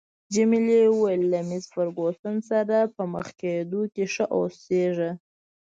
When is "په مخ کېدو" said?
2.95-3.81